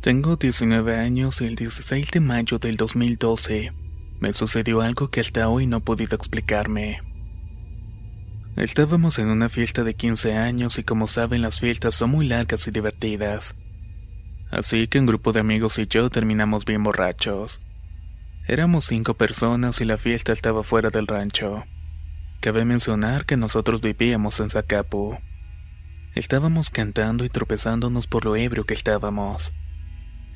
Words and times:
Tengo 0.00 0.36
19 0.36 0.96
años 0.96 1.40
y 1.40 1.46
el 1.46 1.56
16 1.56 2.12
de 2.12 2.20
mayo 2.20 2.60
del 2.60 2.76
2012 2.76 3.72
me 4.20 4.32
sucedió 4.32 4.80
algo 4.80 5.10
que 5.10 5.20
hasta 5.20 5.48
hoy 5.48 5.66
no 5.66 5.78
he 5.78 5.80
podido 5.80 6.14
explicarme. 6.14 7.02
Estábamos 8.54 9.18
en 9.18 9.28
una 9.28 9.48
fiesta 9.48 9.82
de 9.82 9.94
15 9.94 10.34
años 10.34 10.78
y 10.78 10.84
como 10.84 11.08
saben 11.08 11.42
las 11.42 11.58
fiestas 11.58 11.96
son 11.96 12.10
muy 12.10 12.28
largas 12.28 12.68
y 12.68 12.70
divertidas. 12.70 13.56
Así 14.52 14.86
que 14.86 15.00
un 15.00 15.06
grupo 15.06 15.32
de 15.32 15.40
amigos 15.40 15.80
y 15.80 15.86
yo 15.88 16.10
terminamos 16.10 16.64
bien 16.64 16.84
borrachos. 16.84 17.60
Éramos 18.46 18.86
cinco 18.86 19.14
personas 19.14 19.80
y 19.80 19.84
la 19.84 19.98
fiesta 19.98 20.32
estaba 20.32 20.62
fuera 20.62 20.90
del 20.90 21.08
rancho. 21.08 21.64
Cabe 22.40 22.64
mencionar 22.64 23.26
que 23.26 23.36
nosotros 23.36 23.80
vivíamos 23.80 24.38
en 24.38 24.50
Zacapu. 24.50 25.18
Estábamos 26.14 26.70
cantando 26.70 27.24
y 27.24 27.28
tropezándonos 27.28 28.06
por 28.06 28.24
lo 28.24 28.36
ebrio 28.36 28.64
que 28.64 28.74
estábamos. 28.74 29.52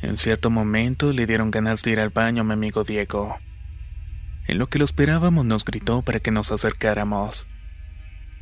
En 0.03 0.17
cierto 0.17 0.51
momento 0.51 1.13
le 1.13 1.27
dieron 1.27 1.53
ganas 1.53 1.83
de 1.83 1.93
ir 1.93 2.01
al 2.01 2.11
baño 2.11 2.43
a 2.43 2.45
mi 2.45 2.53
amigo 2.53 2.83
Diego. 2.83 3.39
En 4.49 4.59
lo 4.59 4.69
que 4.69 4.81
lo 4.81 4.85
esperábamos 4.85 5.45
nos 5.45 5.65
gritó 5.65 6.03
para 6.03 6.19
que 6.19 6.33
nos 6.33 6.51
acercáramos. 6.51 7.47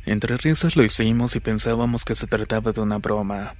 Entre 0.05 0.35
risas 0.37 0.75
lo 0.75 0.83
hicimos 0.83 1.35
y 1.35 1.39
pensábamos 1.39 2.03
que 2.03 2.15
se 2.15 2.25
trataba 2.25 2.71
de 2.71 2.81
una 2.81 2.97
broma. 2.97 3.55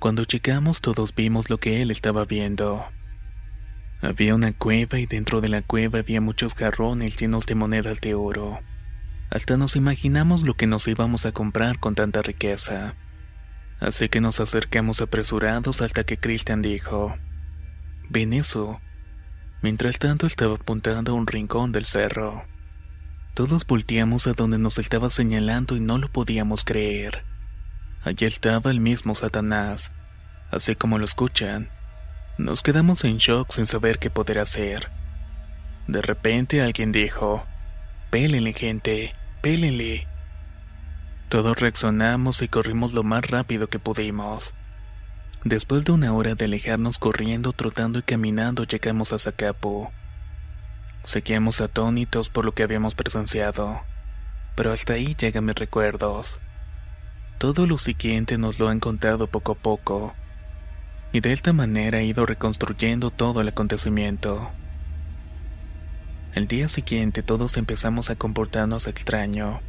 Cuando 0.00 0.24
llegamos 0.24 0.80
todos 0.80 1.14
vimos 1.14 1.48
lo 1.48 1.58
que 1.58 1.80
él 1.80 1.92
estaba 1.92 2.24
viendo. 2.24 2.84
Había 4.02 4.34
una 4.34 4.52
cueva 4.52 4.98
y 4.98 5.06
dentro 5.06 5.40
de 5.40 5.48
la 5.48 5.62
cueva 5.62 6.00
había 6.00 6.20
muchos 6.20 6.54
jarrones 6.54 7.16
llenos 7.16 7.46
de 7.46 7.54
monedas 7.54 8.00
de 8.00 8.14
oro. 8.14 8.60
Hasta 9.30 9.56
nos 9.56 9.76
imaginamos 9.76 10.42
lo 10.42 10.54
que 10.54 10.66
nos 10.66 10.88
íbamos 10.88 11.26
a 11.26 11.32
comprar 11.32 11.78
con 11.78 11.94
tanta 11.94 12.22
riqueza. 12.22 12.96
Así 13.84 14.08
que 14.08 14.22
nos 14.22 14.40
acercamos 14.40 15.02
apresurados 15.02 15.82
hasta 15.82 16.04
que 16.04 16.16
Christian 16.16 16.62
dijo, 16.62 17.14
¿Ven 18.08 18.32
eso? 18.32 18.80
Mientras 19.60 19.98
tanto 19.98 20.26
estaba 20.26 20.54
apuntando 20.54 21.12
a 21.12 21.14
un 21.14 21.26
rincón 21.26 21.70
del 21.70 21.84
cerro. 21.84 22.44
Todos 23.34 23.66
volteamos 23.66 24.26
a 24.26 24.32
donde 24.32 24.56
nos 24.56 24.78
estaba 24.78 25.10
señalando 25.10 25.76
y 25.76 25.80
no 25.80 25.98
lo 25.98 26.10
podíamos 26.10 26.64
creer. 26.64 27.24
Allí 28.02 28.24
estaba 28.24 28.70
el 28.70 28.80
mismo 28.80 29.14
Satanás, 29.14 29.92
así 30.50 30.74
como 30.76 30.98
lo 30.98 31.04
escuchan. 31.04 31.68
Nos 32.38 32.62
quedamos 32.62 33.04
en 33.04 33.18
shock 33.18 33.52
sin 33.52 33.66
saber 33.66 33.98
qué 33.98 34.08
poder 34.08 34.38
hacer. 34.38 34.88
De 35.88 36.00
repente 36.00 36.62
alguien 36.62 36.90
dijo, 36.90 37.44
Pélenle 38.08 38.54
gente, 38.54 39.12
pélenle. 39.42 40.08
Todos 41.28 41.58
reaccionamos 41.58 42.42
y 42.42 42.48
corrimos 42.48 42.92
lo 42.92 43.02
más 43.02 43.26
rápido 43.26 43.68
que 43.68 43.78
pudimos. 43.78 44.54
Después 45.44 45.84
de 45.84 45.92
una 45.92 46.12
hora 46.14 46.34
de 46.34 46.46
alejarnos 46.46 46.98
corriendo, 46.98 47.52
trotando 47.52 47.98
y 47.98 48.02
caminando, 48.02 48.64
llegamos 48.64 49.12
a 49.12 49.18
Zacapu. 49.18 49.90
Seguíamos 51.02 51.60
atónitos 51.60 52.30
por 52.30 52.46
lo 52.46 52.52
que 52.52 52.62
habíamos 52.62 52.94
presenciado, 52.94 53.82
pero 54.54 54.72
hasta 54.72 54.94
ahí 54.94 55.14
llegan 55.14 55.44
mis 55.44 55.54
recuerdos. 55.54 56.38
Todo 57.36 57.66
lo 57.66 57.76
siguiente 57.76 58.38
nos 58.38 58.58
lo 58.58 58.68
han 58.68 58.80
contado 58.80 59.26
poco 59.26 59.52
a 59.52 59.54
poco, 59.56 60.14
y 61.12 61.20
de 61.20 61.32
esta 61.32 61.52
manera 61.52 62.00
he 62.00 62.06
ido 62.06 62.24
reconstruyendo 62.24 63.10
todo 63.10 63.42
el 63.42 63.48
acontecimiento. 63.48 64.50
El 66.32 66.48
día 66.48 66.68
siguiente 66.68 67.22
todos 67.22 67.58
empezamos 67.58 68.08
a 68.08 68.16
comportarnos 68.16 68.86
extraño. 68.86 69.60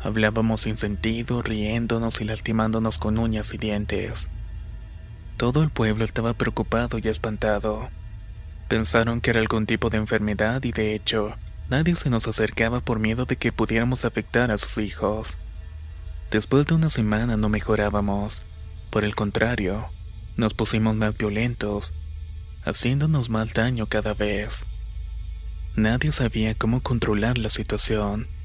Hablábamos 0.00 0.60
sin 0.60 0.76
sentido, 0.76 1.42
riéndonos 1.42 2.20
y 2.20 2.24
lastimándonos 2.24 2.98
con 2.98 3.18
uñas 3.18 3.52
y 3.52 3.58
dientes. 3.58 4.28
Todo 5.36 5.62
el 5.62 5.70
pueblo 5.70 6.04
estaba 6.04 6.34
preocupado 6.34 6.98
y 6.98 7.08
espantado. 7.08 7.88
Pensaron 8.68 9.20
que 9.20 9.30
era 9.30 9.40
algún 9.40 9.66
tipo 9.66 9.90
de 9.90 9.98
enfermedad 9.98 10.62
y 10.62 10.72
de 10.72 10.94
hecho, 10.94 11.36
nadie 11.68 11.96
se 11.96 12.10
nos 12.10 12.28
acercaba 12.28 12.80
por 12.80 13.00
miedo 13.00 13.24
de 13.24 13.36
que 13.36 13.50
pudiéramos 13.50 14.04
afectar 14.04 14.50
a 14.50 14.58
sus 14.58 14.78
hijos. 14.78 15.38
Después 16.30 16.66
de 16.66 16.74
una 16.74 16.90
semana 16.90 17.36
no 17.36 17.48
mejorábamos. 17.48 18.44
Por 18.90 19.04
el 19.04 19.14
contrario, 19.14 19.86
nos 20.36 20.54
pusimos 20.54 20.94
más 20.94 21.16
violentos, 21.16 21.94
haciéndonos 22.64 23.30
más 23.30 23.52
daño 23.52 23.86
cada 23.86 24.14
vez. 24.14 24.64
Nadie 25.74 26.12
sabía 26.12 26.54
cómo 26.54 26.82
controlar 26.82 27.38
la 27.38 27.50
situación. 27.50 28.37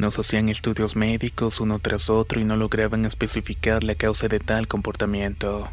Nos 0.00 0.18
hacían 0.18 0.48
estudios 0.48 0.96
médicos 0.96 1.60
uno 1.60 1.78
tras 1.78 2.08
otro 2.08 2.40
y 2.40 2.44
no 2.44 2.56
lograban 2.56 3.04
especificar 3.04 3.84
la 3.84 3.94
causa 3.94 4.28
de 4.28 4.40
tal 4.40 4.66
comportamiento. 4.66 5.70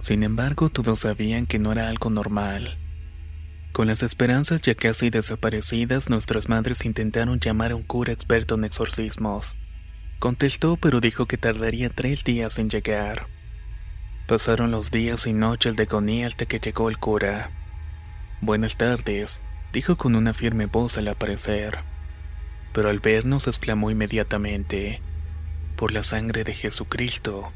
Sin 0.00 0.22
embargo, 0.22 0.70
todos 0.70 1.00
sabían 1.00 1.44
que 1.44 1.58
no 1.58 1.72
era 1.72 1.90
algo 1.90 2.08
normal. 2.08 2.78
Con 3.72 3.88
las 3.88 4.02
esperanzas 4.02 4.62
ya 4.62 4.74
casi 4.74 5.10
desaparecidas, 5.10 6.08
nuestras 6.08 6.48
madres 6.48 6.86
intentaron 6.86 7.38
llamar 7.38 7.72
a 7.72 7.76
un 7.76 7.82
cura 7.82 8.14
experto 8.14 8.54
en 8.54 8.64
exorcismos. 8.64 9.56
Contestó, 10.18 10.78
pero 10.78 11.02
dijo 11.02 11.26
que 11.26 11.36
tardaría 11.36 11.90
tres 11.90 12.24
días 12.24 12.58
en 12.58 12.70
llegar. 12.70 13.26
Pasaron 14.26 14.70
los 14.70 14.90
días 14.90 15.26
y 15.26 15.34
noches 15.34 15.76
de 15.76 15.82
agonía 15.82 16.28
hasta 16.28 16.46
que 16.46 16.60
llegó 16.60 16.88
el 16.88 16.96
cura. 16.96 17.50
Buenas 18.40 18.78
tardes, 18.78 19.38
dijo 19.70 19.98
con 19.98 20.16
una 20.16 20.32
firme 20.32 20.64
voz 20.64 20.96
al 20.96 21.08
aparecer 21.08 21.91
pero 22.72 22.88
al 22.88 23.00
vernos 23.00 23.46
exclamó 23.46 23.90
inmediatamente, 23.90 25.00
por 25.76 25.92
la 25.92 26.02
sangre 26.02 26.44
de 26.44 26.54
Jesucristo. 26.54 27.52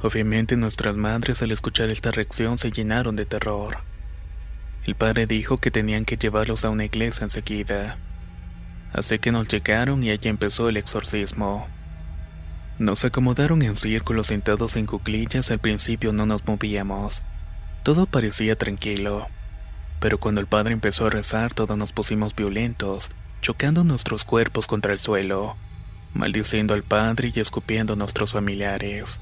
Obviamente 0.00 0.56
nuestras 0.56 0.96
madres 0.96 1.42
al 1.42 1.52
escuchar 1.52 1.90
esta 1.90 2.10
reacción 2.10 2.58
se 2.58 2.70
llenaron 2.70 3.16
de 3.16 3.26
terror. 3.26 3.78
El 4.84 4.94
padre 4.96 5.26
dijo 5.26 5.58
que 5.58 5.70
tenían 5.70 6.04
que 6.04 6.16
llevarlos 6.16 6.64
a 6.64 6.70
una 6.70 6.84
iglesia 6.84 7.24
enseguida. 7.24 7.98
Así 8.92 9.18
que 9.18 9.32
nos 9.32 9.48
llegaron 9.48 10.02
y 10.02 10.10
allí 10.10 10.28
empezó 10.28 10.68
el 10.68 10.76
exorcismo. 10.76 11.68
Nos 12.78 13.04
acomodaron 13.04 13.62
en 13.62 13.76
círculo 13.76 14.24
sentados 14.24 14.76
en 14.76 14.86
cuclillas, 14.86 15.50
al 15.50 15.60
principio 15.60 16.12
no 16.12 16.26
nos 16.26 16.44
movíamos. 16.46 17.22
Todo 17.84 18.06
parecía 18.06 18.56
tranquilo. 18.56 19.28
Pero 20.00 20.18
cuando 20.18 20.40
el 20.40 20.48
padre 20.48 20.72
empezó 20.72 21.06
a 21.06 21.10
rezar 21.10 21.54
todos 21.54 21.78
nos 21.78 21.92
pusimos 21.92 22.34
violentos 22.34 23.10
chocando 23.42 23.84
nuestros 23.84 24.24
cuerpos 24.24 24.66
contra 24.66 24.92
el 24.92 24.98
suelo, 24.98 25.56
maldiciendo 26.14 26.72
al 26.72 26.84
padre 26.84 27.32
y 27.34 27.40
escupiendo 27.40 27.92
a 27.92 27.96
nuestros 27.96 28.32
familiares. 28.32 29.20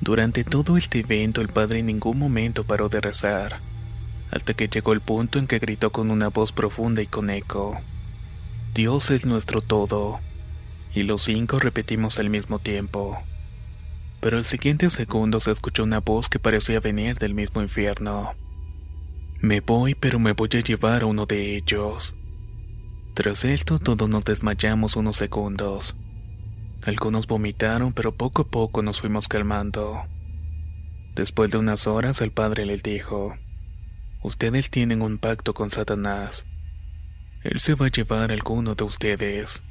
Durante 0.00 0.42
todo 0.42 0.78
este 0.78 1.00
evento 1.00 1.42
el 1.42 1.48
padre 1.48 1.80
en 1.80 1.86
ningún 1.86 2.18
momento 2.18 2.64
paró 2.64 2.88
de 2.88 3.02
rezar, 3.02 3.60
hasta 4.30 4.54
que 4.54 4.68
llegó 4.68 4.94
el 4.94 5.02
punto 5.02 5.38
en 5.38 5.46
que 5.46 5.58
gritó 5.58 5.92
con 5.92 6.10
una 6.10 6.28
voz 6.28 6.50
profunda 6.50 7.02
y 7.02 7.06
con 7.06 7.28
eco. 7.28 7.78
Dios 8.74 9.10
es 9.10 9.26
nuestro 9.26 9.60
todo. 9.60 10.20
Y 10.94 11.02
los 11.02 11.22
cinco 11.22 11.60
repetimos 11.60 12.18
al 12.18 12.30
mismo 12.30 12.58
tiempo. 12.58 13.16
Pero 14.20 14.38
el 14.38 14.44
siguiente 14.44 14.90
segundo 14.90 15.38
se 15.38 15.52
escuchó 15.52 15.84
una 15.84 16.00
voz 16.00 16.28
que 16.28 16.38
parecía 16.38 16.80
venir 16.80 17.18
del 17.18 17.34
mismo 17.34 17.62
infierno. 17.62 18.34
Me 19.40 19.60
voy, 19.60 19.94
pero 19.94 20.18
me 20.18 20.32
voy 20.32 20.48
a 20.52 20.60
llevar 20.60 21.02
a 21.02 21.06
uno 21.06 21.26
de 21.26 21.56
ellos. 21.56 22.16
Tras 23.14 23.44
esto 23.44 23.78
todos 23.78 24.08
nos 24.08 24.24
desmayamos 24.24 24.94
unos 24.94 25.16
segundos. 25.16 25.96
Algunos 26.82 27.26
vomitaron, 27.26 27.92
pero 27.92 28.14
poco 28.14 28.42
a 28.42 28.48
poco 28.48 28.82
nos 28.82 29.00
fuimos 29.00 29.26
calmando. 29.26 30.06
Después 31.16 31.50
de 31.50 31.58
unas 31.58 31.86
horas 31.86 32.20
el 32.20 32.30
padre 32.30 32.64
les 32.66 32.82
dijo, 32.82 33.36
Ustedes 34.22 34.70
tienen 34.70 35.02
un 35.02 35.18
pacto 35.18 35.54
con 35.54 35.70
Satanás. 35.70 36.46
Él 37.42 37.58
se 37.58 37.74
va 37.74 37.86
a 37.86 37.90
llevar 37.90 38.30
a 38.30 38.34
alguno 38.34 38.74
de 38.74 38.84
ustedes. 38.84 39.62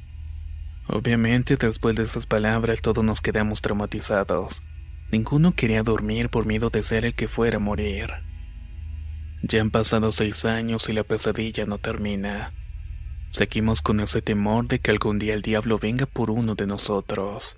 Obviamente 0.86 1.56
después 1.56 1.96
de 1.96 2.02
esas 2.02 2.26
palabras 2.26 2.82
todos 2.82 3.02
nos 3.02 3.20
quedamos 3.20 3.62
traumatizados. 3.62 4.62
Ninguno 5.10 5.54
quería 5.54 5.82
dormir 5.82 6.28
por 6.28 6.46
miedo 6.46 6.68
de 6.68 6.82
ser 6.82 7.04
el 7.04 7.14
que 7.14 7.26
fuera 7.26 7.56
a 7.56 7.60
morir. 7.60 8.10
Ya 9.42 9.62
han 9.62 9.70
pasado 9.70 10.12
seis 10.12 10.44
años 10.44 10.88
y 10.88 10.92
la 10.92 11.04
pesadilla 11.04 11.64
no 11.64 11.78
termina. 11.78 12.52
Seguimos 13.32 13.80
con 13.80 14.00
ese 14.00 14.22
temor 14.22 14.66
de 14.66 14.80
que 14.80 14.90
algún 14.90 15.20
día 15.20 15.34
el 15.34 15.42
diablo 15.42 15.78
venga 15.78 16.04
por 16.04 16.30
uno 16.30 16.56
de 16.56 16.66
nosotros. 16.66 17.56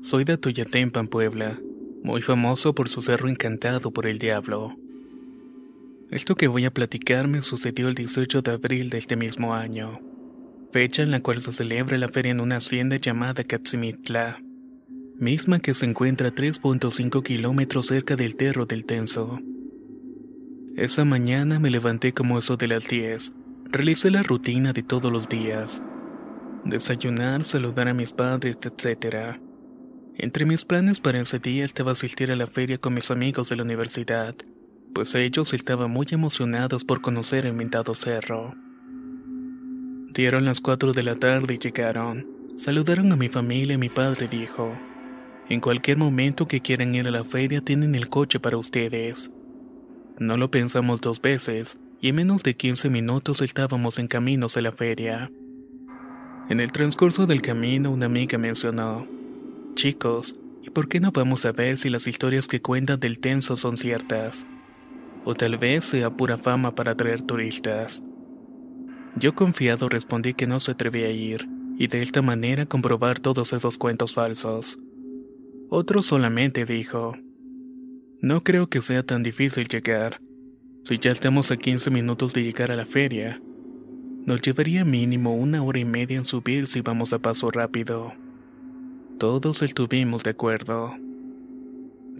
Soy 0.00 0.24
de 0.24 0.32
Atoyatempan, 0.32 1.08
Puebla, 1.08 1.58
muy 2.02 2.22
famoso 2.22 2.74
por 2.74 2.88
su 2.88 3.02
cerro 3.02 3.28
encantado 3.28 3.90
por 3.90 4.06
el 4.06 4.18
diablo. 4.18 4.76
Esto 6.10 6.34
que 6.36 6.48
voy 6.48 6.64
a 6.64 6.70
platicar 6.70 7.28
me 7.28 7.42
sucedió 7.42 7.88
el 7.88 7.94
18 7.94 8.40
de 8.40 8.50
abril 8.50 8.88
de 8.88 8.98
este 8.98 9.16
mismo 9.16 9.54
año 9.54 10.00
fecha 10.72 11.02
en 11.02 11.10
la 11.10 11.20
cual 11.20 11.42
se 11.42 11.52
celebra 11.52 11.98
la 11.98 12.08
feria 12.08 12.32
en 12.32 12.40
una 12.40 12.56
hacienda 12.56 12.96
llamada 12.96 13.44
Catzimitla, 13.44 14.42
misma 15.18 15.60
que 15.60 15.74
se 15.74 15.84
encuentra 15.84 16.28
a 16.28 16.34
3.5 16.34 17.22
kilómetros 17.22 17.86
cerca 17.86 18.16
del 18.16 18.36
Terro 18.36 18.64
del 18.64 18.86
Tenso. 18.86 19.38
Esa 20.74 21.04
mañana 21.04 21.60
me 21.60 21.70
levanté 21.70 22.14
como 22.14 22.38
eso 22.38 22.56
de 22.56 22.68
las 22.68 22.88
10. 22.88 23.34
Realicé 23.70 24.10
la 24.10 24.22
rutina 24.22 24.72
de 24.72 24.82
todos 24.82 25.12
los 25.12 25.28
días. 25.28 25.82
Desayunar, 26.64 27.44
saludar 27.44 27.88
a 27.88 27.94
mis 27.94 28.12
padres, 28.12 28.56
etc. 28.62 29.38
Entre 30.16 30.46
mis 30.46 30.64
planes 30.64 31.00
para 31.00 31.20
ese 31.20 31.38
día 31.38 31.66
estaba 31.66 31.92
asistir 31.92 32.32
a 32.32 32.36
la 32.36 32.46
feria 32.46 32.78
con 32.78 32.94
mis 32.94 33.10
amigos 33.10 33.50
de 33.50 33.56
la 33.56 33.64
universidad, 33.64 34.34
pues 34.94 35.14
ellos 35.14 35.52
estaban 35.52 35.90
muy 35.90 36.06
emocionados 36.10 36.84
por 36.84 37.02
conocer 37.02 37.44
el 37.44 37.52
mentado 37.52 37.94
cerro. 37.94 38.54
Dieron 40.14 40.44
las 40.44 40.60
cuatro 40.60 40.92
de 40.92 41.02
la 41.02 41.14
tarde 41.14 41.54
y 41.54 41.58
llegaron. 41.58 42.26
Saludaron 42.58 43.10
a 43.12 43.16
mi 43.16 43.30
familia 43.30 43.76
y 43.76 43.78
mi 43.78 43.88
padre 43.88 44.28
dijo, 44.28 44.70
en 45.48 45.60
cualquier 45.60 45.96
momento 45.96 46.44
que 46.44 46.60
quieran 46.60 46.94
ir 46.94 47.06
a 47.06 47.10
la 47.10 47.24
feria 47.24 47.62
tienen 47.62 47.94
el 47.94 48.10
coche 48.10 48.38
para 48.38 48.58
ustedes. 48.58 49.30
No 50.18 50.36
lo 50.36 50.50
pensamos 50.50 51.00
dos 51.00 51.22
veces, 51.22 51.78
y 51.98 52.10
en 52.10 52.16
menos 52.16 52.42
de 52.42 52.54
15 52.54 52.90
minutos 52.90 53.40
estábamos 53.40 53.98
en 53.98 54.06
caminos 54.06 54.58
a 54.58 54.60
la 54.60 54.70
feria. 54.70 55.30
En 56.50 56.60
el 56.60 56.72
transcurso 56.72 57.26
del 57.26 57.40
camino 57.40 57.90
una 57.90 58.04
amiga 58.04 58.36
mencionó, 58.36 59.06
chicos, 59.76 60.36
¿y 60.62 60.68
por 60.68 60.88
qué 60.88 61.00
no 61.00 61.10
vamos 61.10 61.46
a 61.46 61.52
ver 61.52 61.78
si 61.78 61.88
las 61.88 62.06
historias 62.06 62.48
que 62.48 62.60
cuentan 62.60 63.00
del 63.00 63.18
tenso 63.18 63.56
son 63.56 63.78
ciertas? 63.78 64.46
O 65.24 65.34
tal 65.34 65.56
vez 65.56 65.86
sea 65.86 66.10
pura 66.10 66.36
fama 66.36 66.74
para 66.74 66.92
atraer 66.92 67.22
turistas. 67.22 68.02
Yo 69.16 69.34
confiado 69.34 69.88
respondí 69.88 70.34
que 70.34 70.46
no 70.46 70.58
se 70.60 70.72
atrevía 70.72 71.06
a 71.06 71.10
ir, 71.10 71.48
y 71.78 71.86
de 71.88 72.02
esta 72.02 72.22
manera 72.22 72.66
comprobar 72.66 73.20
todos 73.20 73.52
esos 73.52 73.76
cuentos 73.76 74.14
falsos. 74.14 74.78
Otro 75.68 76.02
solamente 76.02 76.64
dijo, 76.64 77.12
No 78.20 78.42
creo 78.42 78.68
que 78.68 78.80
sea 78.80 79.02
tan 79.02 79.22
difícil 79.22 79.68
llegar. 79.68 80.20
Si 80.84 80.98
ya 80.98 81.10
estamos 81.10 81.50
a 81.50 81.56
15 81.56 81.90
minutos 81.90 82.32
de 82.32 82.42
llegar 82.42 82.72
a 82.72 82.76
la 82.76 82.84
feria, 82.84 83.40
nos 84.24 84.40
llevaría 84.40 84.84
mínimo 84.84 85.34
una 85.34 85.62
hora 85.62 85.78
y 85.78 85.84
media 85.84 86.16
en 86.16 86.24
subir 86.24 86.66
si 86.66 86.80
vamos 86.80 87.12
a 87.12 87.18
paso 87.18 87.50
rápido. 87.50 88.12
Todos 89.18 89.62
estuvimos 89.62 90.24
de 90.24 90.30
acuerdo. 90.30 90.96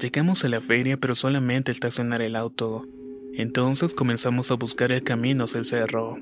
Llegamos 0.01 0.45
a 0.45 0.49
la 0.49 0.61
feria 0.61 0.97
pero 0.97 1.15
solamente 1.15 1.71
estacionar 1.71 2.23
el 2.23 2.37
auto. 2.37 2.87
Entonces 3.35 3.95
comenzamos 3.95 4.51
a 4.51 4.55
buscar 4.55 4.93
el 4.93 5.03
camino 5.03 5.45
hacia 5.45 5.59
el 5.59 5.65
cerro. 5.65 6.19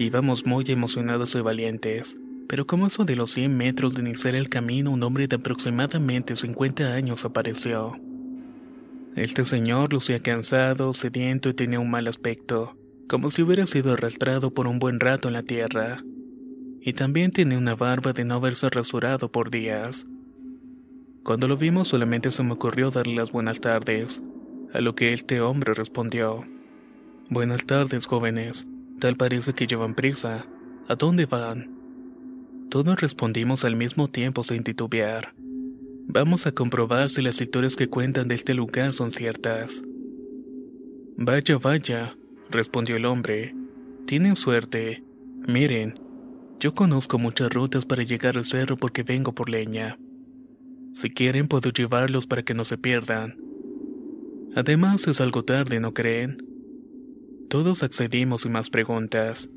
Íbamos 0.00 0.46
muy 0.46 0.64
emocionados 0.68 1.34
y 1.34 1.42
valientes, 1.42 2.16
pero 2.48 2.66
como 2.66 2.86
eso 2.86 3.04
de 3.04 3.16
los 3.16 3.32
100 3.32 3.54
metros 3.54 3.94
de 3.94 4.00
iniciar 4.00 4.34
el 4.34 4.48
camino, 4.48 4.90
un 4.90 5.02
hombre 5.02 5.28
de 5.28 5.36
aproximadamente 5.36 6.36
50 6.36 6.94
años 6.94 7.26
apareció. 7.26 8.00
Este 9.14 9.44
señor 9.44 9.92
lucía 9.92 10.20
cansado, 10.20 10.94
sediento 10.94 11.50
y 11.50 11.52
tenía 11.52 11.80
un 11.80 11.90
mal 11.90 12.06
aspecto, 12.06 12.78
como 13.10 13.30
si 13.30 13.42
hubiera 13.42 13.66
sido 13.66 13.92
arrastrado 13.92 14.54
por 14.54 14.66
un 14.66 14.78
buen 14.78 15.00
rato 15.00 15.28
en 15.28 15.34
la 15.34 15.42
tierra. 15.42 15.98
Y 16.80 16.94
también 16.94 17.30
tenía 17.30 17.58
una 17.58 17.74
barba 17.74 18.14
de 18.14 18.24
no 18.24 18.36
haberse 18.36 18.70
rasurado 18.70 19.30
por 19.30 19.50
días. 19.50 20.06
Cuando 21.24 21.46
lo 21.46 21.58
vimos 21.58 21.88
solamente 21.88 22.30
se 22.30 22.42
me 22.42 22.54
ocurrió 22.54 22.90
darle 22.90 23.16
las 23.16 23.32
buenas 23.32 23.60
tardes, 23.60 24.22
a 24.72 24.80
lo 24.80 24.94
que 24.94 25.12
este 25.12 25.42
hombre 25.42 25.74
respondió. 25.74 26.40
Buenas 27.28 27.66
tardes, 27.66 28.06
jóvenes. 28.06 28.66
Tal 29.00 29.16
parece 29.16 29.54
que 29.54 29.66
llevan 29.66 29.94
prisa. 29.94 30.44
¿A 30.86 30.94
dónde 30.94 31.24
van? 31.24 31.70
Todos 32.68 33.00
respondimos 33.00 33.64
al 33.64 33.74
mismo 33.74 34.08
tiempo 34.08 34.44
sin 34.44 34.62
titubear. 34.62 35.32
Vamos 36.06 36.46
a 36.46 36.52
comprobar 36.52 37.08
si 37.08 37.22
las 37.22 37.40
historias 37.40 37.76
que 37.76 37.88
cuentan 37.88 38.28
de 38.28 38.34
este 38.34 38.52
lugar 38.52 38.92
son 38.92 39.10
ciertas. 39.10 39.82
Vaya, 41.16 41.56
vaya, 41.56 42.16
respondió 42.50 42.96
el 42.96 43.06
hombre. 43.06 43.54
Tienen 44.06 44.36
suerte. 44.36 45.02
Miren, 45.48 45.94
yo 46.58 46.74
conozco 46.74 47.18
muchas 47.18 47.50
rutas 47.50 47.86
para 47.86 48.02
llegar 48.02 48.36
al 48.36 48.44
cerro 48.44 48.76
porque 48.76 49.02
vengo 49.02 49.32
por 49.32 49.48
leña. 49.48 49.98
Si 50.92 51.08
quieren 51.08 51.48
puedo 51.48 51.70
llevarlos 51.70 52.26
para 52.26 52.42
que 52.42 52.52
no 52.52 52.64
se 52.64 52.76
pierdan. 52.76 53.38
Además 54.54 55.06
es 55.06 55.22
algo 55.22 55.42
tarde, 55.42 55.80
¿no 55.80 55.94
creen? 55.94 56.49
Todos 57.50 57.82
accedimos 57.82 58.42
sin 58.42 58.52
más 58.52 58.70
preguntas. 58.70 59.50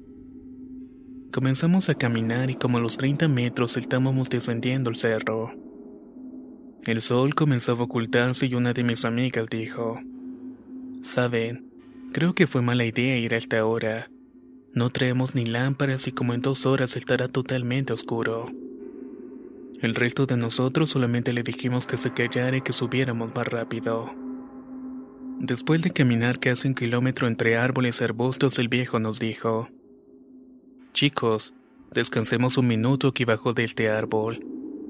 Comenzamos 1.31 1.89
a 1.89 1.93
caminar 1.93 2.49
y 2.49 2.55
como 2.55 2.79
a 2.79 2.81
los 2.81 2.97
30 2.97 3.27
metros 3.27 3.77
estábamos 3.77 4.31
descendiendo 4.31 4.89
el 4.89 4.95
cerro. 4.95 5.51
El 6.85 7.01
sol 7.01 7.35
comenzaba 7.35 7.81
a 7.81 7.83
ocultarse 7.83 8.47
y 8.47 8.55
una 8.55 8.73
de 8.73 8.83
mis 8.83 9.05
amigas 9.05 9.45
dijo, 9.47 9.99
Saben, 11.03 11.69
creo 12.13 12.33
que 12.33 12.47
fue 12.47 12.63
mala 12.63 12.83
idea 12.83 13.15
ir 13.19 13.35
a 13.35 13.37
esta 13.37 13.63
hora. 13.63 14.09
No 14.73 14.89
traemos 14.89 15.35
ni 15.35 15.45
lámparas 15.45 16.07
y 16.07 16.13
como 16.13 16.33
en 16.33 16.41
dos 16.41 16.65
horas 16.65 16.97
estará 16.97 17.27
totalmente 17.27 17.93
oscuro. 17.93 18.47
El 19.81 19.93
resto 19.93 20.25
de 20.25 20.35
nosotros 20.35 20.89
solamente 20.89 21.31
le 21.31 21.43
dijimos 21.43 21.85
que 21.85 21.97
se 21.97 22.11
callara 22.11 22.57
y 22.57 22.61
que 22.61 22.73
subiéramos 22.73 23.35
más 23.35 23.47
rápido. 23.47 24.22
Después 25.43 25.81
de 25.81 25.91
caminar 25.91 26.39
casi 26.39 26.69
un 26.69 26.73
kilómetro 26.73 27.27
entre 27.27 27.57
árboles 27.57 27.99
y 27.99 28.03
arbustos, 28.05 28.57
el 28.59 28.69
viejo 28.69 29.01
nos 29.01 29.19
dijo, 29.19 29.67
Chicos, 30.93 31.53
descansemos 31.91 32.57
un 32.57 32.67
minuto 32.67 33.09
aquí 33.09 33.25
bajo 33.25 33.51
de 33.51 33.65
este 33.65 33.89
árbol. 33.89 34.39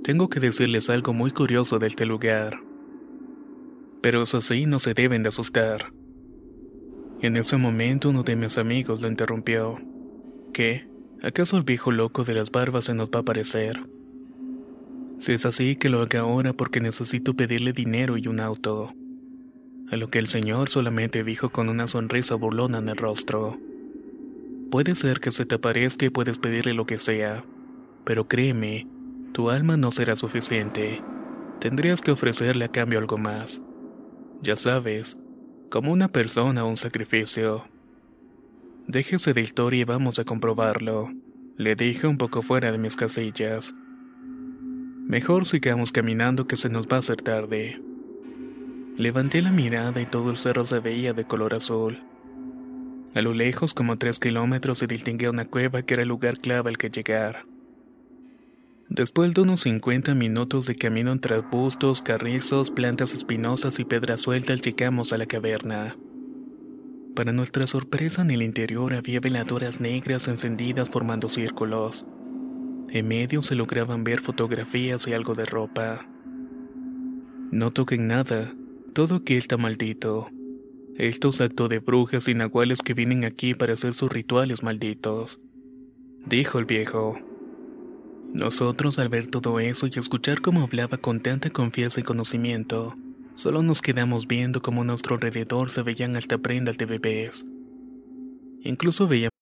Tengo 0.03 0.29
que 0.29 0.39
decirles 0.39 0.91
algo 0.91 1.11
muy 1.11 1.31
curioso 1.31 1.79
de 1.79 1.87
este 1.87 2.05
lugar. 2.05 2.61
Pero 4.03 4.21
eso 4.21 4.41
sí, 4.41 4.67
no 4.67 4.77
se 4.77 4.93
deben 4.93 5.23
de 5.23 5.29
asustar. 5.29 5.91
En 7.23 7.35
ese 7.35 7.57
momento 7.57 8.11
uno 8.11 8.21
de 8.21 8.35
mis 8.35 8.59
amigos 8.59 9.01
lo 9.01 9.07
interrumpió. 9.07 9.77
¿Qué? 10.53 10.87
¿Acaso 11.23 11.57
el 11.57 11.63
viejo 11.63 11.89
loco 11.89 12.25
de 12.25 12.35
las 12.35 12.51
barbas 12.51 12.85
se 12.85 12.93
nos 12.93 13.07
va 13.07 13.17
a 13.17 13.21
aparecer? 13.21 13.87
Si 15.17 15.31
es 15.31 15.47
así, 15.47 15.77
que 15.77 15.89
lo 15.89 16.03
haga 16.03 16.19
ahora 16.19 16.53
porque 16.53 16.79
necesito 16.79 17.33
pedirle 17.33 17.73
dinero 17.73 18.19
y 18.19 18.27
un 18.27 18.39
auto 18.39 18.93
a 19.93 19.97
lo 19.97 20.09
que 20.09 20.19
el 20.19 20.27
señor 20.27 20.69
solamente 20.69 21.23
dijo 21.23 21.49
con 21.49 21.69
una 21.69 21.87
sonrisa 21.87 22.35
burlona 22.35 22.79
en 22.79 22.89
el 22.89 22.97
rostro. 22.97 23.55
Puede 24.71 24.95
ser 24.95 25.19
que 25.19 25.31
se 25.31 25.45
te 25.45 25.55
aparezca 25.55 26.05
y 26.05 26.09
puedes 26.09 26.39
pedirle 26.39 26.73
lo 26.73 26.85
que 26.85 26.99
sea, 26.99 27.43
pero 28.03 28.27
créeme, 28.27 28.87
tu 29.31 29.49
alma 29.49 29.77
no 29.77 29.91
será 29.91 30.15
suficiente. 30.15 31.01
Tendrías 31.59 32.01
que 32.01 32.11
ofrecerle 32.11 32.65
a 32.65 32.69
cambio 32.69 32.99
algo 32.99 33.17
más. 33.17 33.61
Ya 34.41 34.55
sabes, 34.55 35.17
como 35.69 35.91
una 35.91 36.07
persona 36.07 36.65
o 36.65 36.67
un 36.67 36.77
sacrificio. 36.77 37.65
Déjese 38.87 39.33
de 39.33 39.41
historia 39.41 39.81
y 39.81 39.85
vamos 39.85 40.19
a 40.19 40.25
comprobarlo, 40.25 41.09
le 41.55 41.75
dije 41.75 42.07
un 42.07 42.17
poco 42.17 42.41
fuera 42.41 42.71
de 42.71 42.77
mis 42.77 42.95
casillas. 42.95 43.73
Mejor 45.07 45.45
sigamos 45.45 45.91
caminando 45.91 46.47
que 46.47 46.57
se 46.57 46.69
nos 46.69 46.87
va 46.87 46.97
a 46.97 46.99
hacer 46.99 47.21
tarde. 47.21 47.79
Levanté 48.97 49.41
la 49.41 49.51
mirada 49.51 49.99
y 50.01 50.05
todo 50.05 50.29
el 50.29 50.37
cerro 50.37 50.67
se 50.67 50.79
veía 50.79 51.13
de 51.13 51.25
color 51.25 51.55
azul. 51.55 52.03
A 53.15 53.21
lo 53.21 53.33
lejos, 53.33 53.73
como 53.73 53.97
tres 53.97 54.19
kilómetros, 54.19 54.77
se 54.77 54.87
distinguía 54.87 55.31
una 55.31 55.45
cueva 55.45 55.81
que 55.81 55.95
era 55.95 56.03
el 56.03 56.09
lugar 56.09 56.39
clave 56.39 56.69
al 56.69 56.77
que 56.77 56.89
llegar. 56.89 57.45
Después 58.89 59.33
de 59.33 59.41
unos 59.41 59.61
50 59.61 60.13
minutos 60.13 60.67
de 60.67 60.75
camino 60.75 61.11
entre 61.11 61.35
arbustos, 61.35 62.03
carrizos, 62.03 62.69
plantas 62.69 63.15
espinosas 63.15 63.79
y 63.79 63.85
piedras 63.85 64.21
sueltas, 64.21 64.61
llegamos 64.61 65.11
a 65.11 65.17
la 65.17 65.25
caverna. 65.25 65.95
Para 67.15 67.31
nuestra 67.31 67.65
sorpresa, 67.65 68.21
en 68.21 68.29
el 68.29 68.43
interior 68.43 68.93
había 68.93 69.19
veladoras 69.19 69.79
negras 69.79 70.27
encendidas 70.27 70.89
formando 70.89 71.29
círculos. 71.29 72.05
En 72.89 73.07
medio 73.07 73.41
se 73.41 73.55
lograban 73.55 74.03
ver 74.03 74.19
fotografías 74.19 75.07
y 75.07 75.13
algo 75.13 75.33
de 75.33 75.45
ropa. 75.45 76.07
No 77.51 77.71
toquen 77.71 78.07
nada, 78.07 78.53
todo 78.93 79.15
aquí 79.15 79.35
está 79.35 79.57
maldito. 79.57 80.29
Estos 80.95 81.41
actos 81.41 81.69
de 81.69 81.79
brujas 81.79 82.27
y 82.27 82.35
nahuales 82.35 82.79
que 82.81 82.93
vienen 82.93 83.25
aquí 83.25 83.55
para 83.55 83.73
hacer 83.73 83.95
sus 83.95 84.11
rituales 84.11 84.61
malditos, 84.61 85.39
dijo 86.25 86.59
el 86.59 86.65
viejo. 86.65 87.17
Nosotros 88.31 88.99
al 88.99 89.09
ver 89.09 89.27
todo 89.27 89.59
eso 89.59 89.87
y 89.87 89.99
escuchar 89.99 90.41
cómo 90.41 90.61
hablaba 90.61 90.97
con 90.97 91.19
tanta 91.21 91.49
confianza 91.49 91.99
y 91.99 92.03
conocimiento, 92.03 92.95
solo 93.35 93.63
nos 93.63 93.81
quedamos 93.81 94.27
viendo 94.27 94.61
cómo 94.61 94.81
a 94.81 94.85
nuestro 94.85 95.15
alrededor 95.15 95.71
se 95.71 95.81
veían 95.81 96.15
hasta 96.15 96.37
prendas 96.37 96.77
de 96.77 96.85
bebés. 96.85 97.45
Incluso 98.61 99.07
veíamos 99.07 99.33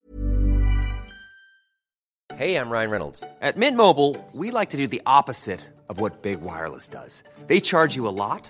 Hey, 2.38 2.56
I'm 2.56 2.72
Ryan 2.72 2.90
Reynolds. 2.90 3.24
At 3.40 3.56
Mint 3.56 3.78
Mobile, 3.78 4.18
we 4.34 4.50
like 4.50 4.72
to 4.72 4.78
do 4.78 4.88
the 4.88 5.04
opposite 5.06 5.62
of 5.90 6.02
what 6.02 6.24
Big 6.24 6.42
Wireless 6.42 6.88
does. 6.88 7.24
They 7.46 7.60
charge 7.60 7.96
you 7.96 8.08
a 8.08 8.10
lot, 8.10 8.50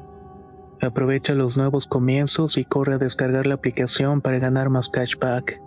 Aprovecha 0.81 1.33
los 1.33 1.57
nuevos 1.57 1.87
comienzos 1.87 2.57
y 2.57 2.65
corre 2.65 2.95
a 2.95 2.97
descargar 2.97 3.45
la 3.45 3.55
aplicación 3.55 4.21
para 4.21 4.39
ganar 4.39 4.69
más 4.69 4.89
cashback. 4.89 5.61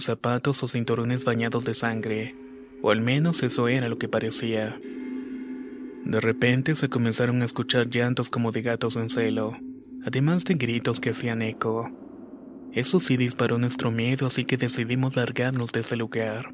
zapatos 0.00 0.62
o 0.62 0.68
cinturones 0.68 1.24
bañados 1.24 1.64
de 1.64 1.74
sangre, 1.74 2.34
o 2.82 2.90
al 2.90 3.00
menos 3.00 3.42
eso 3.42 3.68
era 3.68 3.88
lo 3.88 3.98
que 3.98 4.08
parecía. 4.08 4.74
De 6.04 6.20
repente 6.20 6.74
se 6.74 6.88
comenzaron 6.88 7.42
a 7.42 7.44
escuchar 7.44 7.88
llantos 7.88 8.30
como 8.30 8.52
de 8.52 8.62
gatos 8.62 8.96
en 8.96 9.08
celo, 9.08 9.56
además 10.04 10.44
de 10.44 10.54
gritos 10.54 11.00
que 11.00 11.10
hacían 11.10 11.42
eco. 11.42 11.90
Eso 12.72 13.00
sí 13.00 13.16
disparó 13.16 13.58
nuestro 13.58 13.90
miedo, 13.90 14.26
así 14.26 14.44
que 14.44 14.56
decidimos 14.56 15.16
largarnos 15.16 15.72
de 15.72 15.80
ese 15.80 15.96
lugar. 15.96 16.52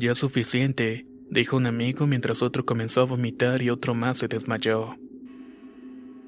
Ya 0.00 0.14
suficiente, 0.14 1.08
dijo 1.28 1.56
un 1.56 1.66
amigo 1.66 2.06
mientras 2.06 2.40
otro 2.40 2.64
comenzó 2.64 3.00
a 3.00 3.06
vomitar 3.06 3.62
y 3.62 3.70
otro 3.70 3.96
más 3.96 4.18
se 4.18 4.28
desmayó. 4.28 4.94